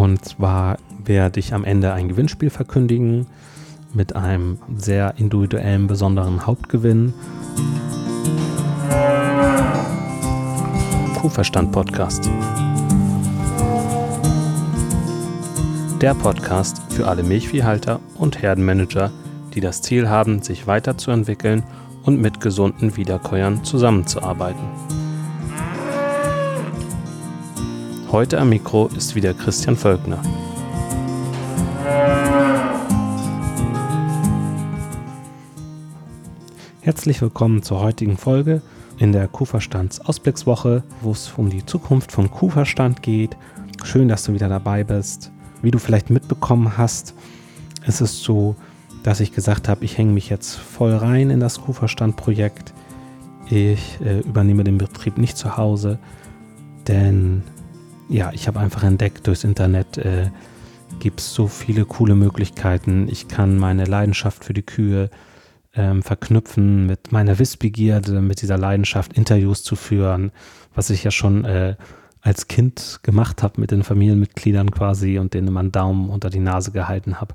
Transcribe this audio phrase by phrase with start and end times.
[0.00, 3.26] Und zwar werde ich am Ende ein Gewinnspiel verkündigen
[3.92, 7.12] mit einem sehr individuellen, besonderen Hauptgewinn.
[11.20, 12.30] Kuhverstand Podcast.
[16.00, 19.10] Der Podcast für alle Milchviehhalter und Herdenmanager,
[19.52, 21.62] die das Ziel haben, sich weiterzuentwickeln
[22.04, 24.64] und mit gesunden Wiederkäuern zusammenzuarbeiten.
[28.12, 30.20] Heute am Mikro ist wieder Christian Völkner.
[36.80, 38.62] Herzlich willkommen zur heutigen Folge
[38.98, 43.36] in der Kuhverstands Ausblickswoche, wo es um die Zukunft von Kuhverstand geht.
[43.84, 45.30] Schön, dass du wieder dabei bist.
[45.62, 47.14] Wie du vielleicht mitbekommen hast,
[47.86, 48.56] ist es so,
[49.04, 52.74] dass ich gesagt habe, ich hänge mich jetzt voll rein in das Kuhverstand-Projekt.
[53.48, 56.00] Ich äh, übernehme den Betrieb nicht zu Hause,
[56.88, 57.44] denn
[58.10, 60.30] ja, ich habe einfach entdeckt, durchs Internet äh,
[60.98, 63.08] gibt es so viele coole Möglichkeiten.
[63.08, 65.10] Ich kann meine Leidenschaft für die Kühe
[65.74, 70.32] ähm, verknüpfen mit meiner Wissbegierde, mit dieser Leidenschaft, Interviews zu führen,
[70.74, 71.76] was ich ja schon äh,
[72.20, 76.40] als Kind gemacht habe mit den Familienmitgliedern quasi und denen immer einen Daumen unter die
[76.40, 77.34] Nase gehalten habe.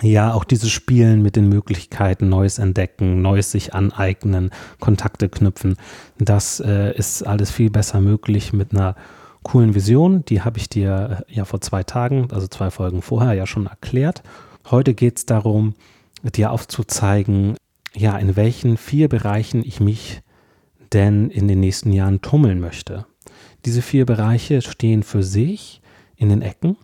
[0.00, 5.76] Ja, auch dieses Spielen mit den Möglichkeiten, Neues entdecken, Neues sich aneignen, Kontakte knüpfen,
[6.18, 8.94] das äh, ist alles viel besser möglich mit einer
[9.42, 10.24] coolen Vision.
[10.24, 13.66] Die habe ich dir äh, ja vor zwei Tagen, also zwei Folgen vorher, ja schon
[13.66, 14.22] erklärt.
[14.70, 15.74] Heute geht es darum,
[16.22, 17.56] dir aufzuzeigen,
[17.94, 20.22] ja, in welchen vier Bereichen ich mich
[20.92, 23.06] denn in den nächsten Jahren tummeln möchte.
[23.64, 25.80] Diese vier Bereiche stehen für sich
[26.16, 26.76] in den Ecken,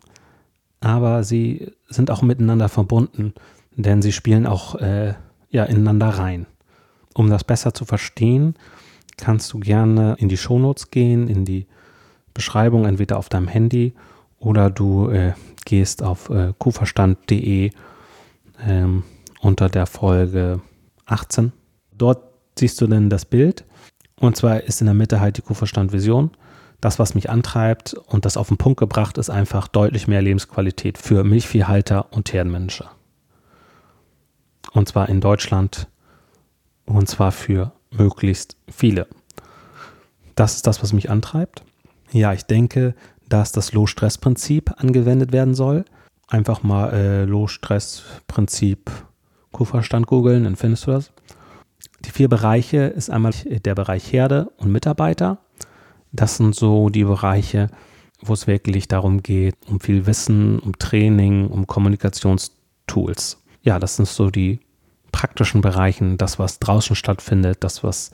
[0.81, 3.35] aber sie sind auch miteinander verbunden,
[3.75, 5.15] denn sie spielen auch äh,
[5.51, 6.47] ja, ineinander rein.
[7.15, 8.55] Um das besser zu verstehen,
[9.17, 11.67] kannst du gerne in die Shownotes gehen, in die
[12.37, 13.95] Beschreibung entweder auf deinem Handy
[14.39, 15.33] oder du äh,
[15.65, 17.71] gehst auf äh, kuhverstand.de
[18.67, 19.03] ähm,
[19.41, 20.61] unter der Folge
[21.07, 21.53] 18.
[21.97, 22.23] Dort
[22.59, 23.65] siehst du dann das Bild
[24.21, 26.31] und zwar ist in der Mitte halt die Kuhverstand-Vision.
[26.81, 30.99] Das, was mich antreibt und das auf den Punkt gebracht ist, einfach deutlich mehr Lebensqualität
[30.99, 32.91] für Milchviehhalter und Herdenmanager.
[34.73, 35.89] Und zwar in Deutschland
[36.85, 39.07] und zwar für möglichst viele.
[40.35, 41.63] Das ist das, was mich antreibt.
[42.13, 42.95] Ja, ich denke,
[43.29, 45.85] dass das Low-Stress-Prinzip angewendet werden soll.
[46.29, 48.91] Einfach mal äh, Low-Stress-Prinzip
[49.53, 51.13] Kuhverstand googeln, dann findest du das.
[52.05, 55.39] Die vier Bereiche ist einmal der Bereich Herde und Mitarbeiter.
[56.13, 57.71] Das sind so die Bereiche,
[58.23, 63.43] wo es wirklich darum geht, um viel Wissen, um Training, um Kommunikationstools.
[63.63, 64.61] Ja, das sind so die
[65.11, 68.11] praktischen Bereiche, das, was draußen stattfindet, das, was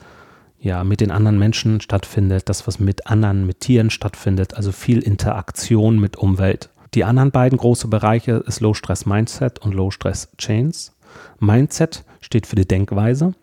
[0.63, 4.99] ja mit den anderen Menschen stattfindet, das, was mit anderen, mit Tieren stattfindet, also viel
[4.99, 6.69] Interaktion mit Umwelt.
[6.93, 10.95] Die anderen beiden große Bereiche ist Low Stress Mindset und Low Stress Chains.
[11.39, 13.33] Mindset steht für die Denkweise,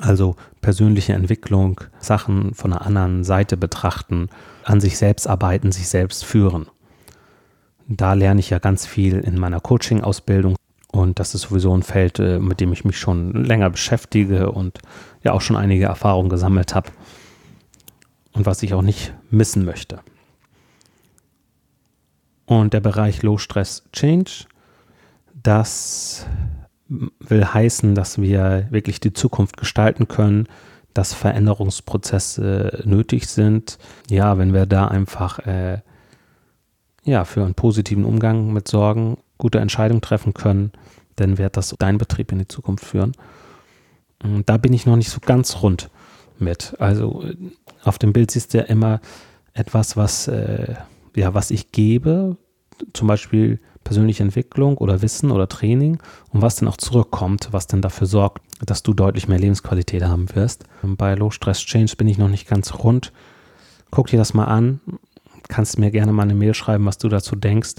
[0.00, 4.28] also persönliche Entwicklung, Sachen von einer anderen Seite betrachten,
[4.62, 6.66] an sich selbst arbeiten, sich selbst führen.
[7.88, 10.56] Da lerne ich ja ganz viel in meiner Coaching-Ausbildung
[10.94, 14.78] und das ist sowieso ein Feld, äh, mit dem ich mich schon länger beschäftige und
[15.24, 16.92] ja auch schon einige Erfahrungen gesammelt habe.
[18.32, 19.98] Und was ich auch nicht missen möchte.
[22.46, 24.44] Und der Bereich Low Stress Change,
[25.42, 26.26] das
[26.88, 30.46] will heißen, dass wir wirklich die Zukunft gestalten können,
[30.92, 33.78] dass Veränderungsprozesse nötig sind.
[34.08, 35.80] Ja, wenn wir da einfach äh,
[37.02, 40.72] ja, für einen positiven Umgang mit Sorgen gute Entscheidungen treffen können,
[41.16, 43.12] dann wird das dein Betrieb in die Zukunft führen.
[44.22, 45.90] Und da bin ich noch nicht so ganz rund
[46.38, 46.74] mit.
[46.78, 47.36] Also äh,
[47.84, 49.00] auf dem Bild siehst du ja immer
[49.52, 50.74] etwas, was, äh,
[51.14, 52.36] ja, was ich gebe,
[52.92, 55.98] zum Beispiel persönliche Entwicklung oder Wissen oder Training
[56.30, 60.34] und was dann auch zurückkommt, was dann dafür sorgt, dass du deutlich mehr Lebensqualität haben
[60.34, 60.64] wirst.
[60.82, 63.12] Bei Low Stress Change bin ich noch nicht ganz rund.
[63.90, 64.80] Guck dir das mal an.
[65.48, 67.74] Kannst mir gerne mal eine Mail schreiben, was du dazu denkst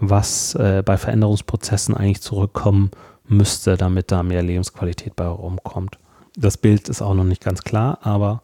[0.00, 2.90] was äh, bei Veränderungsprozessen eigentlich zurückkommen
[3.26, 5.98] müsste, damit da mehr Lebensqualität bei rumkommt.
[6.36, 8.42] Das Bild ist auch noch nicht ganz klar, aber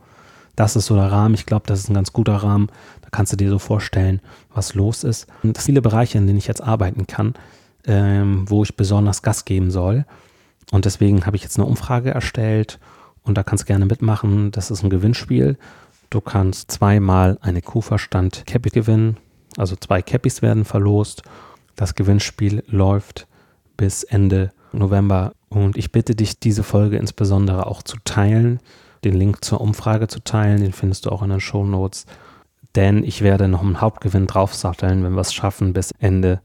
[0.56, 1.34] das ist so der Rahmen.
[1.34, 2.68] Ich glaube, das ist ein ganz guter Rahmen.
[3.02, 4.20] Da kannst du dir so vorstellen,
[4.52, 5.26] was los ist.
[5.42, 7.34] Und es viele Bereiche, in denen ich jetzt arbeiten kann,
[7.86, 10.04] ähm, wo ich besonders Gas geben soll.
[10.70, 12.78] Und deswegen habe ich jetzt eine Umfrage erstellt
[13.22, 14.50] und da kannst du gerne mitmachen.
[14.50, 15.56] Das ist ein Gewinnspiel.
[16.10, 19.16] Du kannst zweimal eine Kuhverstand Cappy gewinnen.
[19.56, 21.22] Also zwei Cappies werden verlost.
[21.76, 23.26] Das Gewinnspiel läuft
[23.76, 25.32] bis Ende November.
[25.48, 28.60] Und ich bitte dich, diese Folge insbesondere auch zu teilen,
[29.04, 32.06] den Link zur Umfrage zu teilen, den findest du auch in den Show Notes.
[32.76, 36.40] denn ich werde noch einen Hauptgewinn draufsatteln, wenn wir es schaffen, bis Ende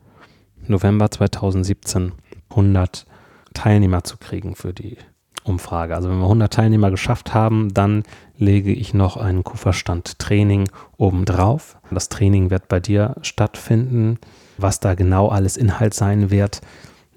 [0.65, 2.13] November 2017
[2.49, 3.05] 100
[3.53, 4.97] Teilnehmer zu kriegen für die
[5.45, 5.95] Umfrage.
[5.95, 8.03] Also wenn wir 100 Teilnehmer geschafft haben, dann
[8.37, 11.77] lege ich noch ein Kuferstand-Training obendrauf.
[11.91, 14.19] Das Training wird bei dir stattfinden.
[14.57, 16.61] Was da genau alles Inhalt sein wird,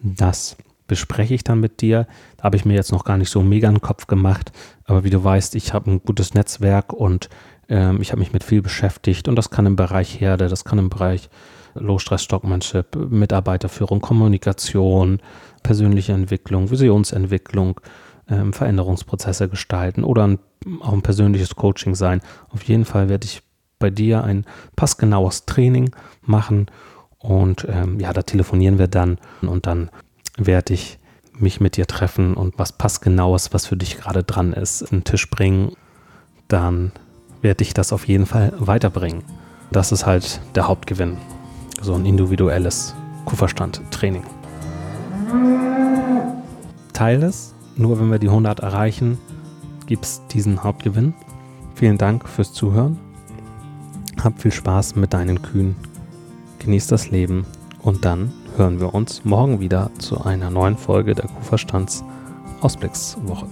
[0.03, 2.07] das bespreche ich dann mit dir.
[2.37, 4.53] Da habe ich mir jetzt noch gar nicht so mega einen Kopf gemacht.
[4.85, 7.29] Aber wie du weißt, ich habe ein gutes Netzwerk und
[7.69, 9.29] ähm, ich habe mich mit viel beschäftigt.
[9.29, 11.29] Und das kann im Bereich Herde, das kann im Bereich
[11.75, 15.21] Low-Stress-Stockmanship, Mitarbeiterführung, Kommunikation,
[15.63, 17.81] persönliche Entwicklung, Visionsentwicklung,
[18.31, 20.39] ähm, Veränderungsprozesse gestalten oder ein,
[20.81, 22.21] auch ein persönliches Coaching sein.
[22.51, 23.43] Auf jeden Fall werde ich
[23.79, 24.45] bei dir ein
[24.77, 25.91] passgenaues Training
[26.23, 26.67] machen
[27.19, 29.91] und ähm, ja, da telefonieren wir dann und dann
[30.37, 30.99] werde ich
[31.33, 35.05] mich mit dir treffen und was passgenaues, was für dich gerade dran ist, in den
[35.05, 35.73] Tisch bringen.
[36.49, 36.93] Dann
[37.43, 39.23] werde ich das auf jeden Fall weiterbringen.
[39.71, 41.19] Das ist halt der Hauptgewinn.
[41.81, 42.95] So ein individuelles
[43.27, 44.25] Kuferstand-Training.
[46.93, 49.19] Teil es nur wenn wir die 100 erreichen,
[49.87, 51.15] gibt es diesen Hauptgewinn.
[51.75, 52.99] Vielen Dank fürs Zuhören.
[54.23, 55.77] Hab viel Spaß mit deinen Kühen.
[56.59, 57.47] Genieß das Leben
[57.81, 62.05] und dann hören wir uns morgen wieder zu einer neuen Folge der Kuhverstands
[62.61, 63.47] Ausblickswoche.